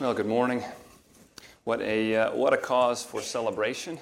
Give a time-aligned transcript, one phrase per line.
[0.00, 0.62] Well, good morning.
[1.64, 3.98] What a, uh, what a cause for celebration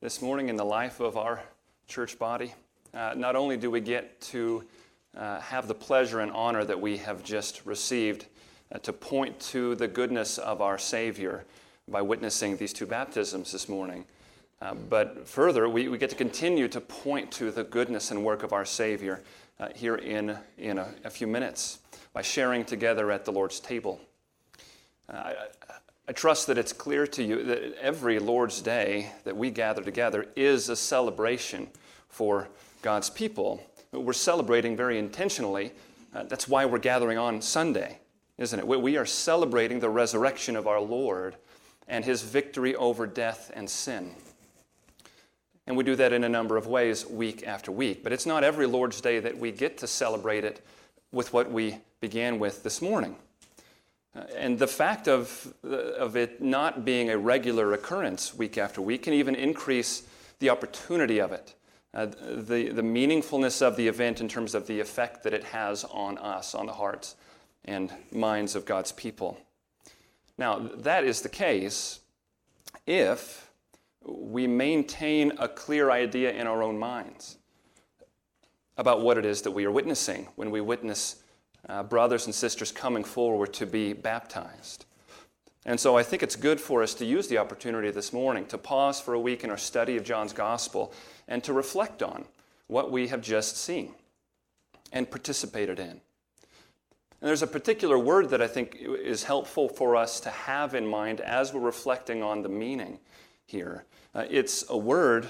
[0.00, 1.40] this morning in the life of our
[1.86, 2.52] church body.
[2.92, 4.64] Uh, not only do we get to
[5.16, 8.26] uh, have the pleasure and honor that we have just received
[8.72, 11.44] uh, to point to the goodness of our Savior
[11.86, 14.04] by witnessing these two baptisms this morning,
[14.60, 18.42] uh, but further, we, we get to continue to point to the goodness and work
[18.42, 19.22] of our Savior
[19.60, 21.78] uh, here in, in a, a few minutes
[22.12, 24.00] by sharing together at the Lord's table.
[25.08, 25.34] I,
[26.08, 30.26] I trust that it's clear to you that every Lord's Day that we gather together
[30.36, 31.68] is a celebration
[32.08, 32.48] for
[32.82, 33.62] God's people.
[33.92, 35.72] We're celebrating very intentionally.
[36.14, 37.98] Uh, that's why we're gathering on Sunday,
[38.38, 38.66] isn't it?
[38.66, 41.36] We are celebrating the resurrection of our Lord
[41.88, 44.14] and his victory over death and sin.
[45.66, 48.02] And we do that in a number of ways week after week.
[48.02, 50.64] But it's not every Lord's Day that we get to celebrate it
[51.12, 53.16] with what we began with this morning.
[54.36, 59.12] And the fact of, of it not being a regular occurrence week after week can
[59.12, 60.04] even increase
[60.38, 61.54] the opportunity of it,
[61.92, 65.84] uh, the, the meaningfulness of the event in terms of the effect that it has
[65.84, 67.16] on us, on the hearts
[67.64, 69.38] and minds of God's people.
[70.38, 72.00] Now, that is the case
[72.86, 73.50] if
[74.04, 77.38] we maintain a clear idea in our own minds
[78.76, 81.22] about what it is that we are witnessing when we witness
[81.68, 84.86] uh, brothers and sisters coming forward to be baptized.
[85.66, 88.58] And so I think it's good for us to use the opportunity this morning to
[88.58, 90.92] pause for a week in our study of John's Gospel
[91.26, 92.26] and to reflect on
[92.66, 93.94] what we have just seen
[94.92, 96.00] and participated in.
[97.24, 100.86] And there's a particular word that I think is helpful for us to have in
[100.86, 102.98] mind as we're reflecting on the meaning
[103.46, 103.84] here.
[104.14, 105.26] Uh, it's a word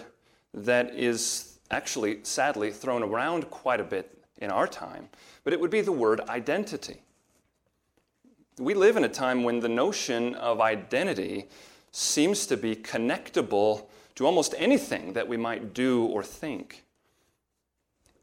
[0.53, 5.09] that is actually, sadly, thrown around quite a bit in our time,
[5.45, 7.01] but it would be the word identity.
[8.59, 11.47] We live in a time when the notion of identity
[11.93, 16.85] seems to be connectable to almost anything that we might do or think.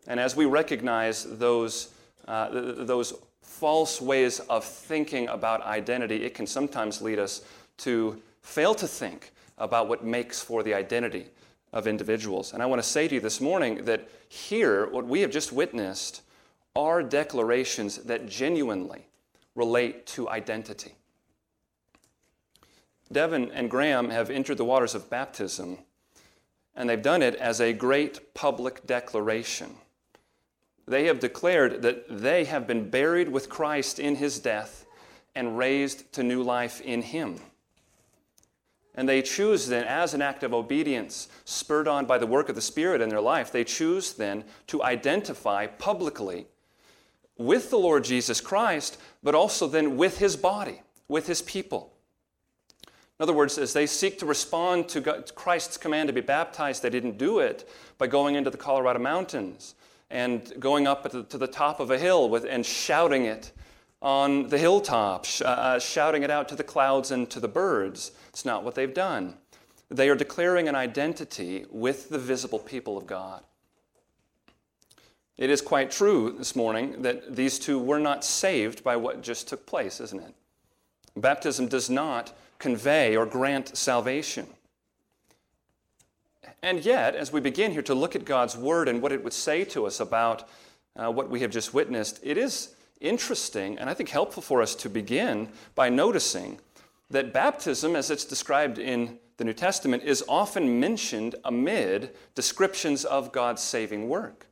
[0.08, 1.90] And as we recognize those,
[2.28, 7.42] uh, those false ways of thinking about identity, it can sometimes lead us
[7.78, 11.28] to fail to think about what makes for the identity
[11.74, 12.54] of individuals.
[12.54, 15.52] And I want to say to you this morning that here, what we have just
[15.52, 16.22] witnessed
[16.74, 19.06] are declarations that genuinely
[19.56, 20.96] relate to identity.
[23.12, 25.80] Devin and Graham have entered the waters of baptism,
[26.78, 29.76] and they've done it as a great public declaration.
[30.88, 34.86] They have declared that they have been buried with Christ in his death
[35.36, 37.38] and raised to new life in him.
[38.94, 42.56] And they choose then, as an act of obedience, spurred on by the work of
[42.56, 46.48] the Spirit in their life, they choose then to identify publicly
[47.38, 51.94] with the Lord Jesus Christ, but also then with his body, with his people.
[52.88, 56.90] In other words, as they seek to respond to Christ's command to be baptized, they
[56.90, 59.76] didn't do it by going into the Colorado mountains
[60.10, 63.52] and going up to the top of a hill with, and shouting it
[64.02, 68.12] on the hilltop, sh- uh, shouting it out to the clouds and to the birds.
[68.30, 69.36] It's not what they've done.
[69.90, 73.44] They are declaring an identity with the visible people of God.
[75.38, 79.48] It is quite true this morning that these two were not saved by what just
[79.48, 80.34] took place, isn't it?
[81.16, 84.48] Baptism does not convey or grant salvation.
[86.64, 89.34] And yet, as we begin here to look at God's Word and what it would
[89.34, 90.48] say to us about
[90.96, 94.76] uh, what we have just witnessed, it is interesting and I think helpful for us
[94.76, 96.60] to begin by noticing
[97.10, 103.32] that baptism, as it's described in the New Testament, is often mentioned amid descriptions of
[103.32, 104.48] God's saving work.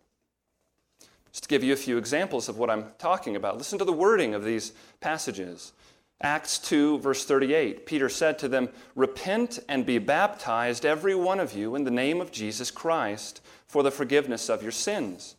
[1.31, 3.93] Just to give you a few examples of what I'm talking about, listen to the
[3.93, 5.73] wording of these passages.
[6.21, 11.53] Acts 2, verse 38 Peter said to them, Repent and be baptized, every one of
[11.53, 15.35] you, in the name of Jesus Christ, for the forgiveness of your sins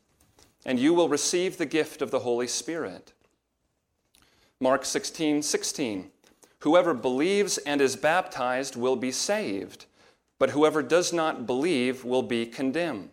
[0.64, 3.12] and you will receive the gift of the Holy Spirit.
[4.60, 6.10] Mark 16, 16.
[6.60, 9.86] Whoever believes and is baptized will be saved,
[10.38, 13.10] but whoever does not believe will be condemned.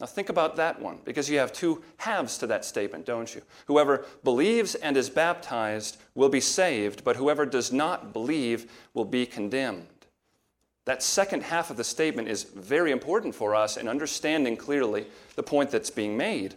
[0.00, 3.42] Now, think about that one, because you have two halves to that statement, don't you?
[3.66, 9.26] Whoever believes and is baptized will be saved, but whoever does not believe will be
[9.26, 9.86] condemned.
[10.84, 15.06] That second half of the statement is very important for us in understanding clearly
[15.36, 16.56] the point that's being made.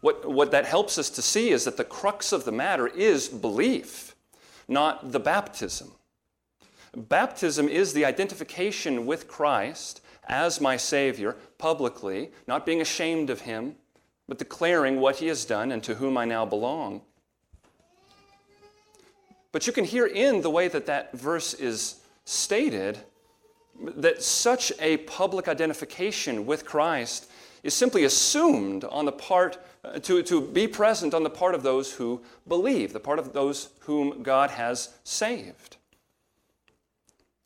[0.00, 3.28] What, what that helps us to see is that the crux of the matter is
[3.28, 4.14] belief,
[4.68, 5.92] not the baptism.
[6.94, 13.74] Baptism is the identification with Christ as my Savior publicly, not being ashamed of Him,
[14.28, 17.02] but declaring what He has done and to whom I now belong.
[19.50, 22.98] But you can hear in the way that that verse is stated
[23.80, 27.30] that such a public identification with Christ
[27.62, 31.62] is simply assumed on the part, uh, to, to be present on the part of
[31.62, 35.78] those who believe, the part of those whom God has saved.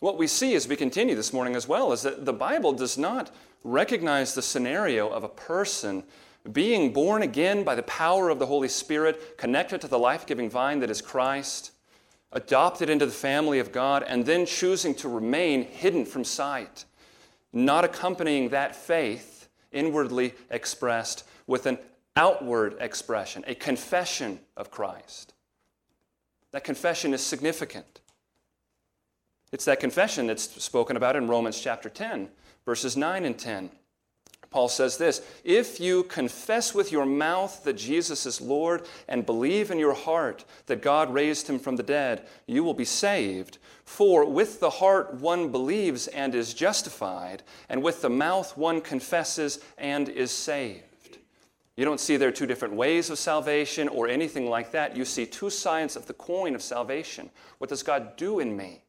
[0.01, 2.99] What we see as we continue this morning as well is that the Bible does
[2.99, 3.31] not
[3.65, 6.05] recognize the scenario of a person
[6.53, 10.49] being born again by the power of the Holy Spirit, connected to the life giving
[10.49, 11.73] vine that is Christ,
[12.33, 16.85] adopted into the family of God, and then choosing to remain hidden from sight,
[17.53, 21.79] not accompanying that faith inwardly expressed with an
[22.17, 25.35] outward expression, a confession of Christ.
[26.51, 28.01] That confession is significant.
[29.53, 32.29] It's that confession that's spoken about in Romans chapter 10,
[32.65, 33.71] verses 9 and 10.
[34.51, 39.71] Paul says this If you confess with your mouth that Jesus is Lord and believe
[39.71, 43.59] in your heart that God raised him from the dead, you will be saved.
[43.85, 49.61] For with the heart one believes and is justified, and with the mouth one confesses
[49.79, 50.85] and is saved.
[51.77, 54.97] You don't see there two different ways of salvation or anything like that.
[54.97, 57.31] You see two sides of the coin of salvation.
[57.59, 58.83] What does God do in me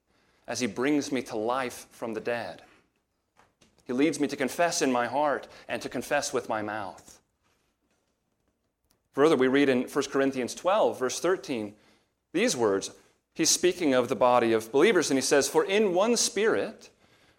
[0.47, 2.63] as he brings me to life from the dead?
[3.89, 7.19] He leads me to confess in my heart and to confess with my mouth.
[9.13, 11.73] Further, we read in 1 Corinthians 12, verse 13,
[12.31, 12.91] these words.
[13.33, 16.91] He's speaking of the body of believers, and he says, For in one spirit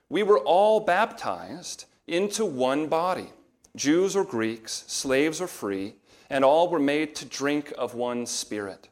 [0.08, 3.29] we were all baptized into one body,
[3.76, 5.94] Jews or Greeks, slaves or free,
[6.31, 8.88] and all were made to drink of one spirit.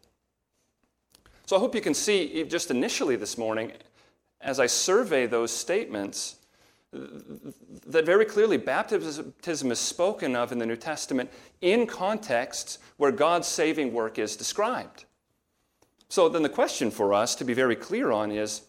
[1.47, 3.73] So I hope you can see, just initially this morning,
[4.41, 6.37] as I survey those statements,
[6.93, 11.31] that very clearly baptism is spoken of in the New Testament
[11.61, 15.05] in contexts where God's saving work is described.
[16.09, 18.63] So then the question for us to be very clear on is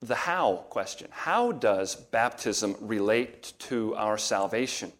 [0.00, 1.08] the how question.
[1.10, 4.92] How does baptism relate to our salvation?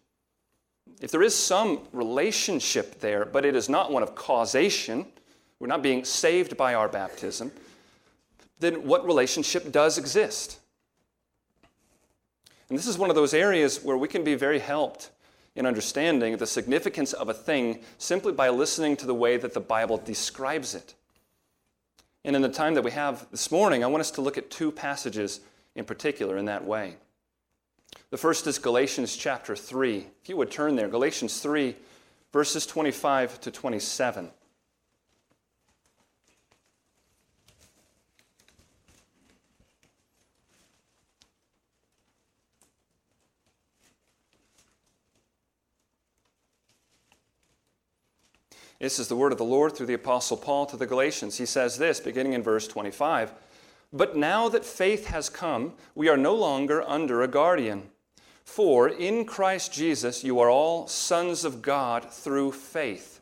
[1.01, 5.05] If there is some relationship there, but it is not one of causation,
[5.59, 7.53] we're not being saved by our baptism,
[8.59, 10.59] then what relationship does exist?
[12.69, 15.09] And this is one of those areas where we can be very helped
[15.55, 19.59] in understanding the significance of a thing simply by listening to the way that the
[19.59, 20.93] Bible describes it.
[22.23, 24.51] And in the time that we have this morning, I want us to look at
[24.51, 25.39] two passages
[25.75, 26.95] in particular in that way.
[28.11, 30.05] The first is Galatians chapter 3.
[30.21, 31.75] If you would turn there, Galatians 3,
[32.31, 34.29] verses 25 to 27.
[48.79, 51.37] This is the word of the Lord through the Apostle Paul to the Galatians.
[51.37, 53.33] He says this, beginning in verse 25
[53.91, 57.89] But now that faith has come, we are no longer under a guardian.
[58.45, 63.19] For in Christ Jesus you are all sons of God through faith.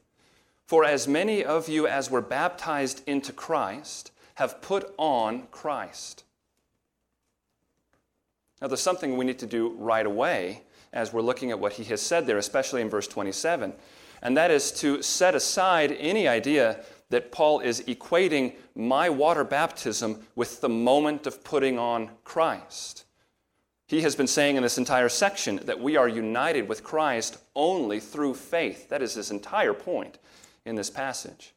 [0.67, 6.23] For as many of you as were baptized into Christ have put on Christ.
[8.61, 10.63] Now, there's something we need to do right away
[10.93, 13.73] as we're looking at what he has said there, especially in verse 27
[14.21, 20.21] and that is to set aside any idea that Paul is equating my water baptism
[20.35, 23.05] with the moment of putting on Christ.
[23.87, 28.01] He has been saying in this entire section that we are united with Christ only
[28.01, 28.89] through faith.
[28.89, 30.19] That is his entire point
[30.65, 31.53] in this passage.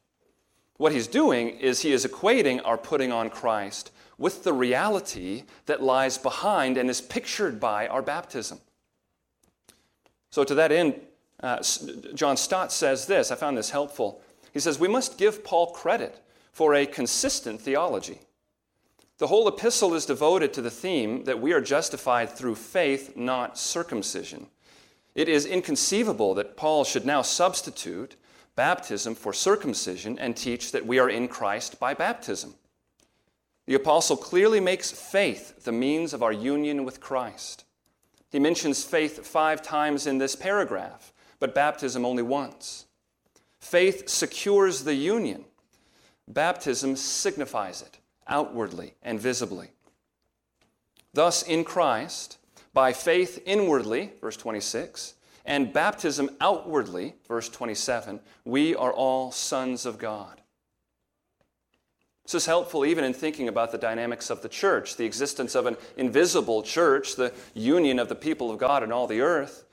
[0.77, 5.83] What he's doing is he is equating our putting on Christ with the reality that
[5.83, 8.59] lies behind and is pictured by our baptism.
[10.29, 11.01] So, to that end,
[11.41, 11.61] uh,
[12.13, 14.21] John Stott says this, I found this helpful.
[14.53, 16.21] He says, We must give Paul credit
[16.51, 18.19] for a consistent theology.
[19.17, 23.57] The whole epistle is devoted to the theme that we are justified through faith, not
[23.57, 24.47] circumcision.
[25.13, 28.15] It is inconceivable that Paul should now substitute
[28.55, 32.55] baptism for circumcision and teach that we are in Christ by baptism.
[33.67, 37.65] The apostle clearly makes faith the means of our union with Christ.
[38.31, 41.10] He mentions faith five times in this paragraph
[41.41, 42.85] but baptism only once.
[43.59, 45.43] Faith secures the union.
[46.27, 49.71] Baptism signifies it outwardly and visibly.
[51.13, 52.37] Thus, in Christ,
[52.73, 59.97] by faith inwardly, verse 26, and baptism outwardly, verse 27, we are all sons of
[59.97, 60.41] God.
[62.23, 65.65] This is helpful even in thinking about the dynamics of the church, the existence of
[65.65, 69.65] an invisible church, the union of the people of God in all the earth,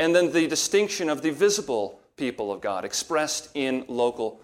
[0.00, 4.40] and then the distinction of the visible people of God expressed in local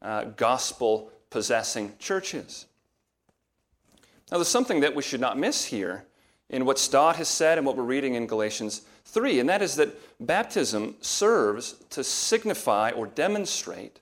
[0.00, 2.64] uh, gospel possessing churches.
[4.30, 6.06] Now, there's something that we should not miss here
[6.48, 9.76] in what Stott has said and what we're reading in Galatians 3, and that is
[9.76, 9.94] that
[10.26, 14.00] baptism serves to signify or demonstrate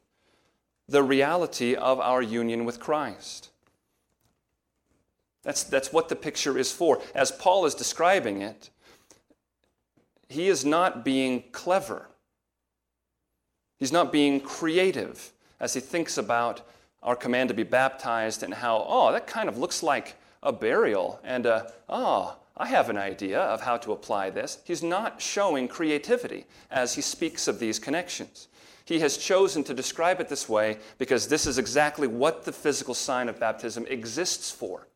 [0.89, 3.51] the reality of our union with Christ.
[5.43, 7.03] That's, that's what the picture is for.
[7.13, 8.71] As Paul is describing it,
[10.29, 12.09] he is not being clever.
[13.79, 16.63] He's not being creative as he thinks about
[17.03, 21.21] our command to be baptized and how, oh, that kind of looks like a burial,
[21.25, 24.59] and uh, oh, I have an idea of how to apply this.
[24.65, 28.49] He's not showing creativity as he speaks of these connections.
[28.85, 32.95] He has chosen to describe it this way because this is exactly what the physical
[32.95, 34.87] sign of baptism exists for.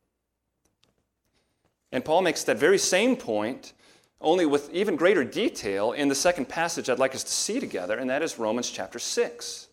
[1.92, 3.72] And Paul makes that very same point,
[4.20, 7.96] only with even greater detail, in the second passage I'd like us to see together,
[7.96, 9.68] and that is Romans chapter 6.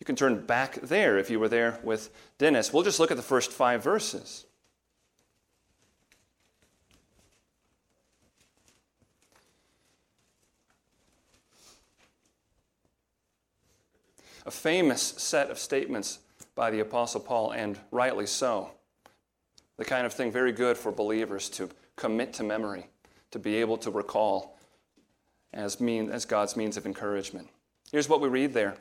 [0.00, 2.72] You can turn back there if you were there with Dennis.
[2.72, 4.44] We'll just look at the first five verses.
[14.46, 16.20] A famous set of statements
[16.54, 18.70] by the Apostle Paul, and rightly so.
[19.76, 22.86] The kind of thing very good for believers to commit to memory,
[23.30, 24.58] to be able to recall
[25.52, 27.48] as, mean, as God's means of encouragement.
[27.90, 28.76] Here's what we read there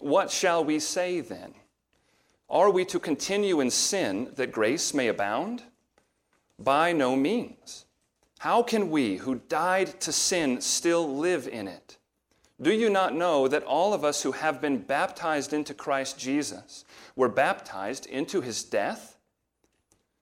[0.00, 1.54] What shall we say then?
[2.48, 5.62] Are we to continue in sin that grace may abound?
[6.58, 7.86] By no means.
[8.40, 11.98] How can we who died to sin still live in it?
[12.60, 16.84] Do you not know that all of us who have been baptized into Christ Jesus
[17.16, 19.16] were baptized into his death?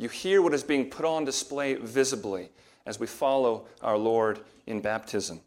[0.00, 2.48] you hear what is being put on display visibly
[2.86, 5.42] as we follow our Lord in baptism.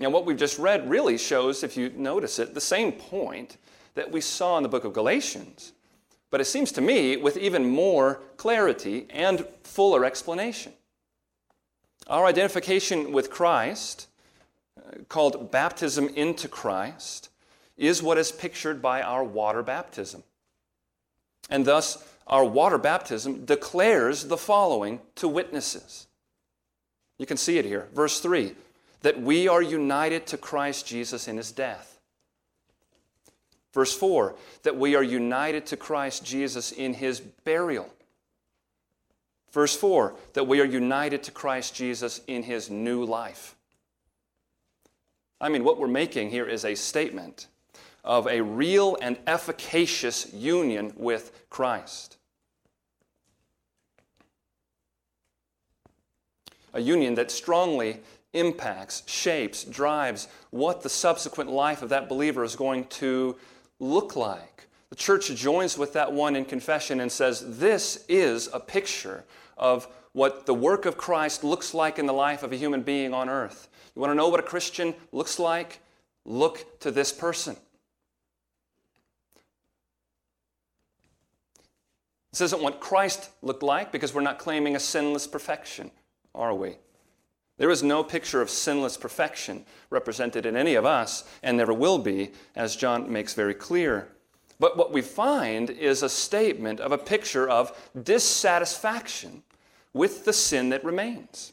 [0.00, 3.56] Now, what we've just read really shows, if you notice it, the same point
[3.94, 5.72] that we saw in the book of Galatians,
[6.30, 10.72] but it seems to me with even more clarity and fuller explanation.
[12.08, 14.08] Our identification with Christ,
[14.76, 17.28] uh, called baptism into Christ,
[17.76, 20.24] is what is pictured by our water baptism.
[21.48, 26.06] And thus, our water baptism declares the following to witnesses.
[27.18, 27.88] You can see it here.
[27.94, 28.54] Verse 3
[29.02, 31.98] that we are united to Christ Jesus in his death.
[33.72, 37.92] Verse 4 that we are united to Christ Jesus in his burial.
[39.52, 43.56] Verse 4 that we are united to Christ Jesus in his new life.
[45.40, 47.48] I mean, what we're making here is a statement
[48.04, 52.16] of a real and efficacious union with Christ.
[56.74, 58.00] A union that strongly
[58.32, 63.36] impacts, shapes, drives what the subsequent life of that believer is going to
[63.78, 64.66] look like.
[64.88, 69.24] The church joins with that one in confession and says, This is a picture
[69.56, 73.14] of what the work of Christ looks like in the life of a human being
[73.14, 73.68] on earth.
[73.94, 75.80] You want to know what a Christian looks like?
[76.24, 77.56] Look to this person.
[82.32, 85.90] This isn't what Christ looked like because we're not claiming a sinless perfection,
[86.34, 86.76] are we?
[87.58, 91.98] There is no picture of sinless perfection represented in any of us, and never will
[91.98, 94.08] be, as John makes very clear.
[94.58, 99.42] But what we find is a statement of a picture of dissatisfaction
[99.92, 101.52] with the sin that remains.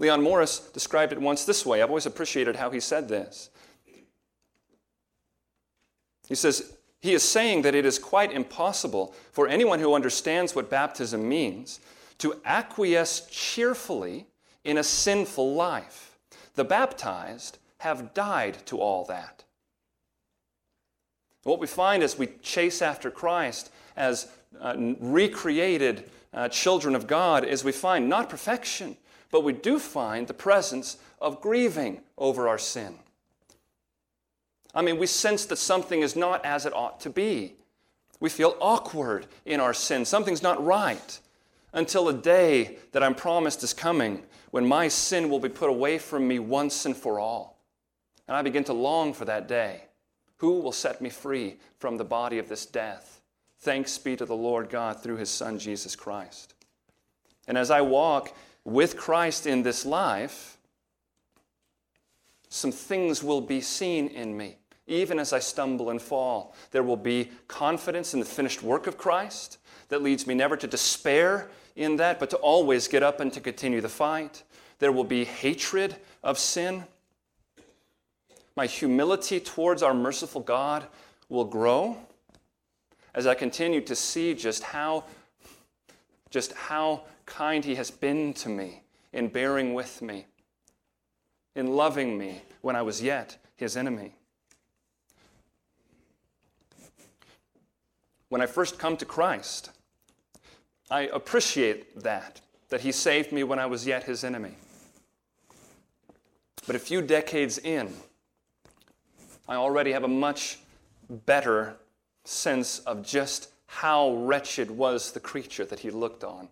[0.00, 1.80] Leon Morris described it once this way.
[1.80, 3.50] I've always appreciated how he said this.
[6.28, 10.70] He says, he is saying that it is quite impossible for anyone who understands what
[10.70, 11.80] baptism means
[12.18, 14.26] to acquiesce cheerfully
[14.64, 16.18] in a sinful life.
[16.54, 19.44] The baptized have died to all that.
[21.44, 24.28] What we find as we chase after Christ as
[24.60, 28.96] uh, recreated uh, children of God is we find not perfection,
[29.30, 32.98] but we do find the presence of grieving over our sin.
[34.74, 37.54] I mean, we sense that something is not as it ought to be.
[38.20, 40.04] We feel awkward in our sin.
[40.04, 41.18] Something's not right
[41.72, 45.98] until a day that I'm promised is coming when my sin will be put away
[45.98, 47.58] from me once and for all.
[48.26, 49.84] And I begin to long for that day
[50.38, 53.20] Who will set me free from the body of this death?
[53.60, 56.54] Thanks be to the Lord God through his Son, Jesus Christ.
[57.48, 58.34] And as I walk
[58.64, 60.57] with Christ in this life,
[62.48, 64.56] some things will be seen in me.
[64.86, 68.96] Even as I stumble and fall, there will be confidence in the finished work of
[68.96, 73.32] Christ that leads me never to despair in that, but to always get up and
[73.32, 74.42] to continue the fight.
[74.78, 76.84] There will be hatred of sin.
[78.56, 80.86] My humility towards our merciful God
[81.28, 81.98] will grow
[83.14, 85.04] as I continue to see just how,
[86.30, 90.26] just how kind He has been to me in bearing with me,
[91.58, 94.12] in loving me when I was yet His enemy.
[98.28, 99.70] When I first come to Christ,
[100.88, 104.52] I appreciate that, that He saved me when I was yet His enemy.
[106.64, 107.92] But a few decades in,
[109.48, 110.60] I already have a much
[111.10, 111.74] better
[112.24, 116.50] sense of just how wretched was the creature that He looked on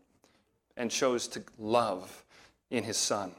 [0.76, 2.24] and chose to love
[2.70, 3.30] in His Son.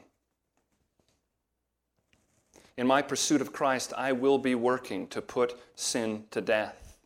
[2.78, 6.96] In my pursuit of Christ, I will be working to put sin to death.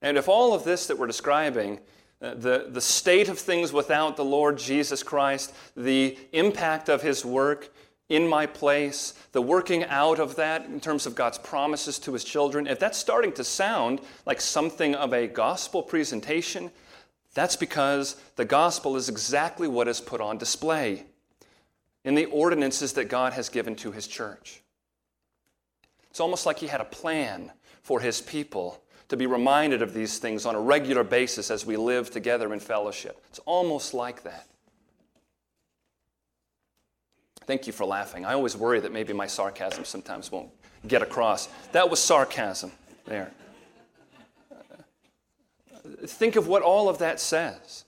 [0.00, 1.80] And if all of this that we're describing
[2.22, 7.24] uh, the, the state of things without the Lord Jesus Christ, the impact of his
[7.24, 7.74] work
[8.08, 12.22] in my place, the working out of that in terms of God's promises to his
[12.22, 16.70] children, if that's starting to sound like something of a gospel presentation,
[17.34, 21.06] that's because the gospel is exactly what is put on display
[22.04, 24.62] in the ordinances that God has given to his church.
[26.16, 30.18] It's almost like he had a plan for his people to be reminded of these
[30.18, 33.22] things on a regular basis as we live together in fellowship.
[33.28, 34.48] It's almost like that.
[37.44, 38.24] Thank you for laughing.
[38.24, 40.48] I always worry that maybe my sarcasm sometimes won't
[40.88, 41.50] get across.
[41.72, 42.72] That was sarcasm
[43.04, 43.30] there.
[46.06, 47.84] Think of what all of that says.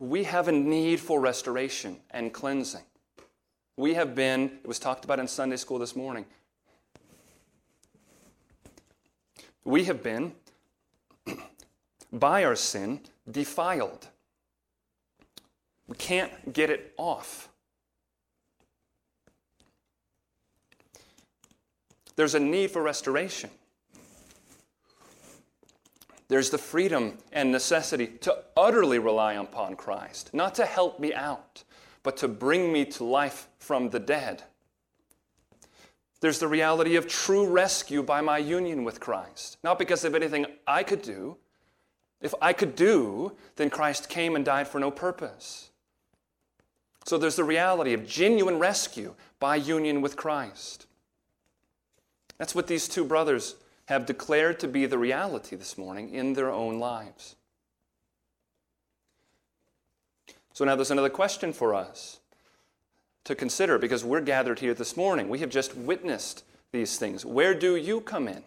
[0.00, 2.82] We have a need for restoration and cleansing.
[3.76, 6.26] We have been, it was talked about in Sunday school this morning,
[9.68, 10.32] we have been,
[12.10, 13.00] by our sin,
[13.30, 14.08] defiled.
[15.86, 17.50] We can't get it off.
[22.16, 23.50] There's a need for restoration.
[26.28, 31.62] There's the freedom and necessity to utterly rely upon Christ, not to help me out,
[32.02, 34.44] but to bring me to life from the dead.
[36.20, 39.58] There's the reality of true rescue by my union with Christ.
[39.62, 41.36] Not because of anything I could do.
[42.20, 45.70] If I could do, then Christ came and died for no purpose.
[47.04, 50.86] So there's the reality of genuine rescue by union with Christ.
[52.36, 53.54] That's what these two brothers
[53.86, 57.36] have declared to be the reality this morning in their own lives.
[60.52, 62.18] So now there's another question for us
[63.28, 65.28] to consider because we're gathered here this morning.
[65.28, 67.26] We have just witnessed these things.
[67.26, 68.42] Where do you come in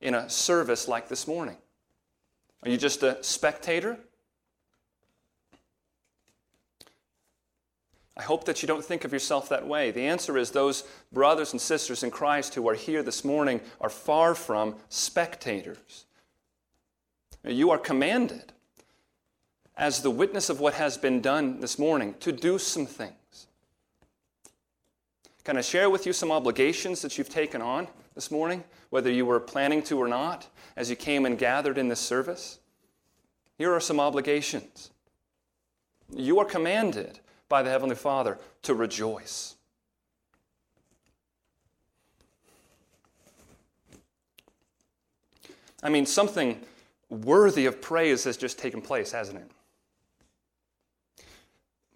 [0.00, 1.58] in a service like this morning?
[2.62, 3.98] Are you just a spectator?
[8.16, 9.90] I hope that you don't think of yourself that way.
[9.90, 13.90] The answer is those brothers and sisters in Christ who are here this morning are
[13.90, 16.06] far from spectators.
[17.44, 18.54] You are commanded,
[19.76, 23.12] as the witness of what has been done this morning, to do some things.
[25.44, 29.26] Can I share with you some obligations that you've taken on this morning, whether you
[29.26, 32.60] were planning to or not, as you came and gathered in this service?
[33.58, 34.90] Here are some obligations.
[36.14, 39.56] You are commanded by the Heavenly Father to rejoice.
[45.82, 46.60] I mean, something
[47.10, 49.50] worthy of praise has just taken place, hasn't it?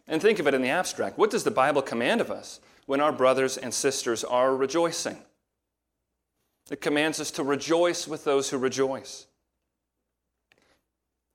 [0.08, 1.18] And think of it in the abstract.
[1.18, 2.60] What does the Bible command of us?
[2.86, 5.18] when our brothers and sisters are rejoicing.
[6.70, 9.26] It commands us to rejoice with those who rejoice.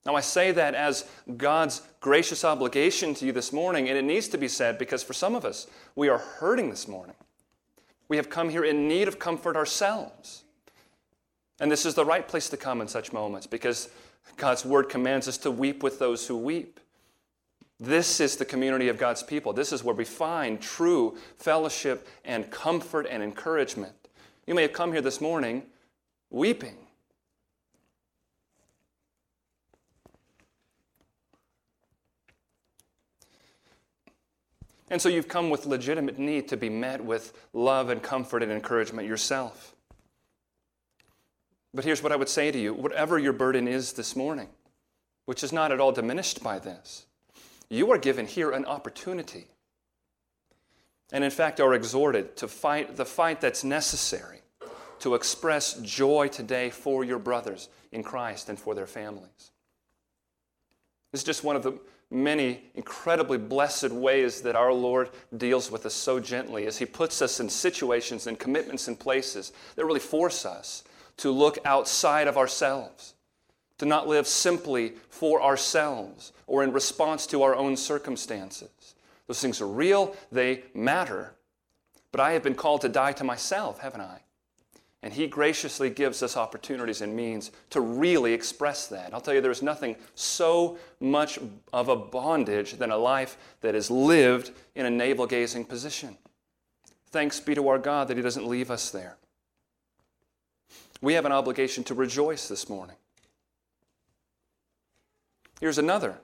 [0.04, 4.28] Now, I say that as God's gracious obligation to you this morning, and it needs
[4.28, 7.14] to be said because for some of us, we are hurting this morning.
[8.08, 10.42] We have come here in need of comfort ourselves.
[11.60, 13.90] And this is the right place to come in such moments because
[14.36, 16.80] God's word commands us to weep with those who weep.
[17.82, 19.52] This is the community of God's people.
[19.52, 23.92] This is where we find true fellowship and comfort and encouragement.
[24.46, 25.64] You may have come here this morning
[26.30, 26.76] weeping.
[34.88, 38.52] And so you've come with legitimate need to be met with love and comfort and
[38.52, 39.74] encouragement yourself.
[41.74, 44.50] But here's what I would say to you whatever your burden is this morning,
[45.26, 47.06] which is not at all diminished by this,
[47.72, 49.46] you are given here an opportunity.
[51.12, 54.40] And in fact, are exhorted to fight the fight that's necessary
[55.00, 59.50] to express joy today for your brothers in Christ and for their families.
[61.10, 61.78] This is just one of the
[62.10, 67.22] many incredibly blessed ways that our Lord deals with us so gently as He puts
[67.22, 70.84] us in situations and commitments and places that really force us
[71.18, 73.14] to look outside of ourselves,
[73.82, 78.94] to not live simply for ourselves or in response to our own circumstances.
[79.26, 81.34] Those things are real, they matter.
[82.12, 84.20] But I have been called to die to myself, haven't I?
[85.02, 89.12] And He graciously gives us opportunities and means to really express that.
[89.12, 91.40] I'll tell you, there's nothing so much
[91.72, 96.16] of a bondage than a life that is lived in a navel gazing position.
[97.10, 99.16] Thanks be to our God that He doesn't leave us there.
[101.00, 102.94] We have an obligation to rejoice this morning.
[105.62, 106.18] Here's another.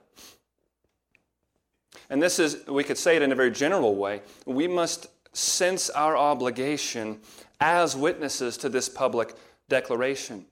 [2.09, 4.21] And this is, we could say it in a very general way.
[4.45, 7.21] We must sense our obligation
[7.61, 9.33] as witnesses to this public
[9.69, 10.45] declaration.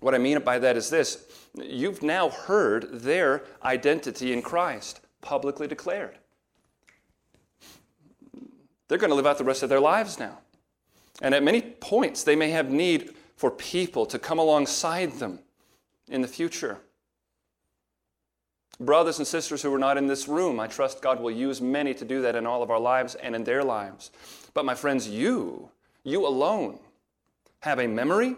[0.00, 5.68] What I mean by that is this you've now heard their identity in Christ publicly
[5.68, 6.18] declared.
[8.88, 10.38] They're going to live out the rest of their lives now.
[11.22, 15.38] And at many points, they may have need for people to come alongside them
[16.08, 16.80] in the future.
[18.78, 21.94] Brothers and sisters who are not in this room, I trust God will use many
[21.94, 24.10] to do that in all of our lives and in their lives.
[24.52, 25.70] But my friends, you
[26.06, 26.78] you alone
[27.60, 28.36] have a memory,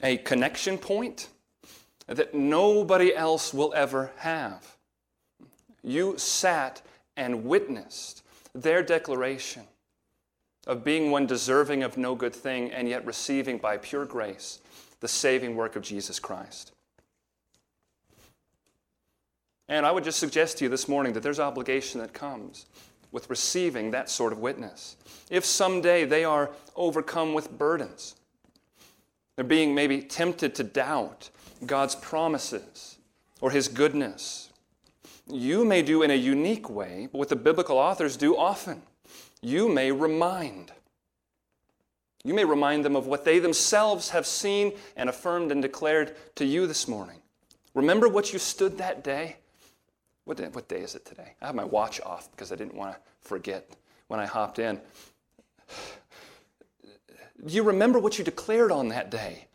[0.00, 1.28] a connection point
[2.06, 4.76] that nobody else will ever have.
[5.82, 6.80] You sat
[7.16, 8.22] and witnessed
[8.54, 9.64] their declaration
[10.66, 14.60] of being one deserving of no good thing and yet receiving by pure grace
[15.00, 16.72] the saving work of Jesus Christ.
[19.68, 22.66] And I would just suggest to you this morning that there's obligation that comes
[23.12, 24.96] with receiving that sort of witness.
[25.30, 28.16] If someday they are overcome with burdens,
[29.36, 31.30] they're being maybe tempted to doubt
[31.66, 32.98] God's promises
[33.40, 34.50] or His goodness,
[35.26, 38.82] you may do in a unique way, what the biblical authors do often.
[39.42, 40.72] You may remind.
[42.24, 46.44] You may remind them of what they themselves have seen and affirmed and declared to
[46.44, 47.16] you this morning.
[47.74, 49.36] Remember what you stood that day?
[50.24, 51.34] What day, what day is it today?
[51.40, 53.70] I have my watch off because I didn't want to forget
[54.08, 54.80] when I hopped in.
[57.44, 59.46] Do you remember what you declared on that day?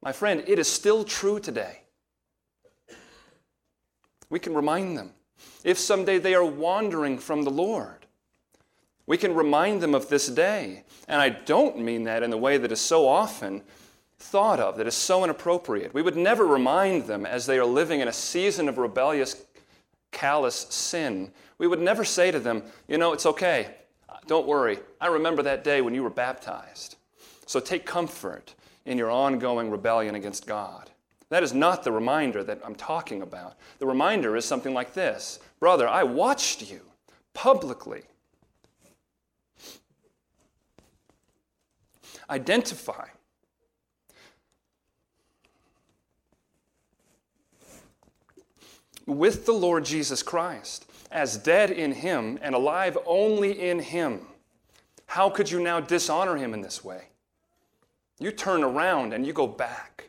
[0.00, 1.80] My friend, it is still true today.
[4.30, 5.10] We can remind them.
[5.64, 8.01] If someday they are wandering from the Lord,
[9.06, 10.84] we can remind them of this day.
[11.08, 13.62] And I don't mean that in the way that is so often
[14.18, 15.92] thought of, that is so inappropriate.
[15.92, 19.44] We would never remind them as they are living in a season of rebellious
[20.12, 23.74] callous sin, we would never say to them, you know, it's okay.
[24.26, 24.78] Don't worry.
[25.00, 26.96] I remember that day when you were baptized.
[27.46, 30.90] So take comfort in your ongoing rebellion against God.
[31.30, 33.56] That is not the reminder that I'm talking about.
[33.78, 36.82] The reminder is something like this Brother, I watched you
[37.34, 38.02] publicly.
[42.32, 43.08] Identify
[49.04, 54.22] with the Lord Jesus Christ, as dead in Him and alive only in Him,
[55.04, 57.08] how could you now dishonor Him in this way?
[58.18, 60.08] You turn around and you go back.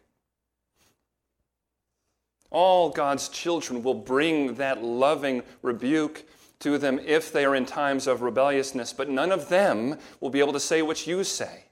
[2.51, 6.23] All God's children will bring that loving rebuke
[6.59, 10.39] to them if they are in times of rebelliousness, but none of them will be
[10.39, 11.65] able to say what you say.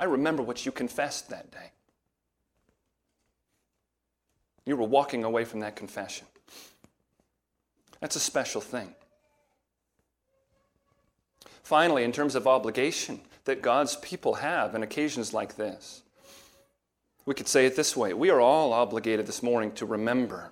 [0.00, 1.72] I remember what you confessed that day.
[4.64, 6.26] You were walking away from that confession.
[8.00, 8.94] That's a special thing.
[11.62, 16.00] Finally, in terms of obligation that God's people have in occasions like this,
[17.26, 20.50] we could say it this way We are all obligated this morning to remember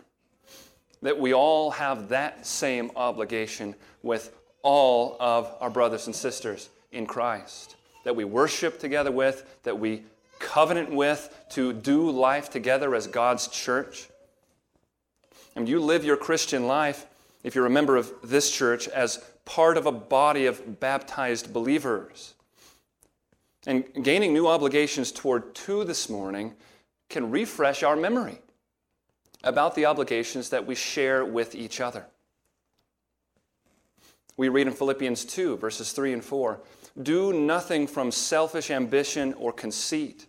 [1.01, 7.07] that we all have that same obligation with all of our brothers and sisters in
[7.07, 10.05] Christ, that we worship together with, that we
[10.39, 14.09] covenant with to do life together as God's church.
[15.57, 17.07] And you live your Christian life,
[17.43, 22.35] if you're a member of this church, as part of a body of baptized believers.
[23.67, 26.55] And gaining new obligations toward two this morning
[27.09, 28.39] can refresh our memory
[29.43, 32.07] about the obligations that we share with each other.
[34.37, 36.61] We read in Philippians 2, verses 3 and 4
[37.01, 40.27] Do nothing from selfish ambition or conceit,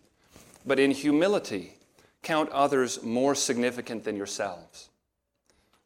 [0.64, 1.74] but in humility
[2.22, 4.90] count others more significant than yourselves.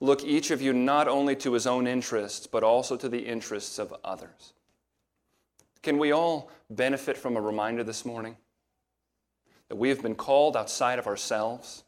[0.00, 3.78] Look each of you not only to his own interests, but also to the interests
[3.78, 4.52] of others.
[5.82, 8.36] Can we all benefit from a reminder this morning
[9.68, 11.84] that we have been called outside of ourselves?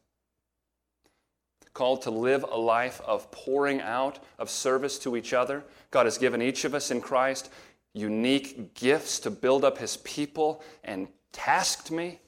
[1.74, 5.62] Called to live a life of pouring out, of service to each other.
[5.90, 7.50] God has given each of us in Christ
[7.96, 12.20] unique gifts to build up his people and tasked me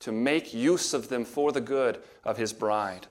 [0.00, 3.06] to make use of them for the good of his bride.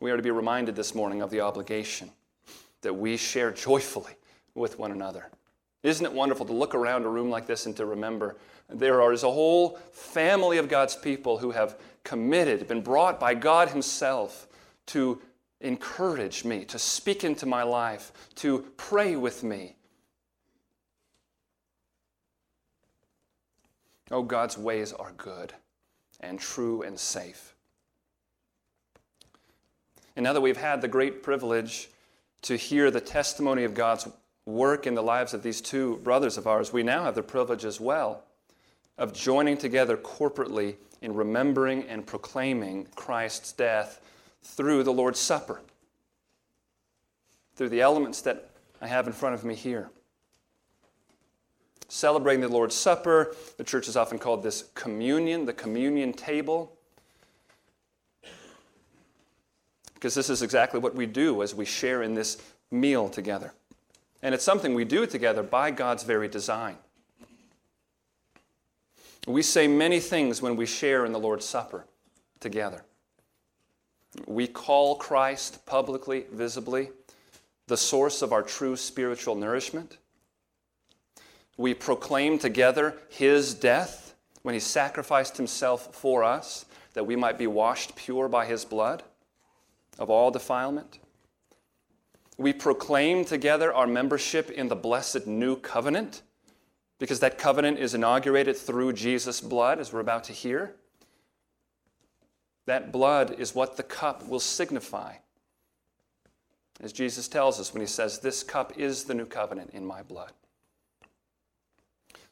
[0.00, 2.10] We are to be reminded this morning of the obligation
[2.82, 4.12] that we share joyfully
[4.54, 5.28] with one another.
[5.82, 8.36] Isn't it wonderful to look around a room like this and to remember
[8.68, 13.70] there is a whole family of God's people who have committed, been brought by God
[13.70, 14.46] Himself
[14.86, 15.20] to
[15.62, 19.76] encourage me, to speak into my life, to pray with me,
[24.12, 25.54] Oh, God's ways are good
[26.20, 27.54] and true and safe.
[30.14, 31.88] And now that we've had the great privilege
[32.42, 34.06] to hear the testimony of God's
[34.44, 37.64] work in the lives of these two brothers of ours, we now have the privilege
[37.64, 38.24] as well
[38.98, 44.00] of joining together corporately in remembering and proclaiming Christ's death
[44.42, 45.60] through the Lord's Supper,
[47.56, 48.50] through the elements that
[48.80, 49.90] I have in front of me here
[51.92, 53.36] celebrating the Lord's Supper.
[53.58, 56.72] The church is often called this communion, the communion table.
[59.92, 62.38] Because this is exactly what we do as we share in this
[62.70, 63.52] meal together.
[64.22, 66.76] And it's something we do together by God's very design.
[69.26, 71.84] We say many things when we share in the Lord's Supper
[72.40, 72.84] together.
[74.26, 76.90] We call Christ publicly, visibly,
[77.66, 79.98] the source of our true spiritual nourishment.
[81.56, 87.46] We proclaim together his death when he sacrificed himself for us that we might be
[87.46, 89.02] washed pure by his blood
[89.98, 90.98] of all defilement.
[92.36, 96.22] We proclaim together our membership in the blessed new covenant
[96.98, 100.74] because that covenant is inaugurated through Jesus' blood, as we're about to hear.
[102.66, 105.14] That blood is what the cup will signify.
[106.80, 110.02] As Jesus tells us when he says, This cup is the new covenant in my
[110.02, 110.32] blood.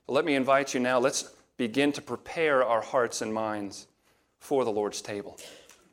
[0.09, 3.87] Let me invite you now, let's begin to prepare our hearts and minds
[4.39, 5.39] for the Lord's table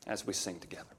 [0.07, 0.96] as we sing together.